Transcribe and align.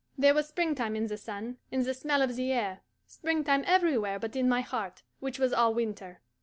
There 0.17 0.33
was 0.33 0.47
springtime 0.47 0.95
in 0.95 1.05
the 1.05 1.15
sun, 1.15 1.59
in 1.69 1.83
the 1.83 1.93
smell 1.93 2.23
of 2.23 2.35
the 2.35 2.51
air; 2.51 2.79
springtime 3.05 3.63
everywhere 3.67 4.17
but 4.17 4.35
in 4.35 4.49
my 4.49 4.61
heart, 4.61 5.03
which 5.19 5.37
was 5.37 5.53
all 5.53 5.75
winter. 5.75 6.21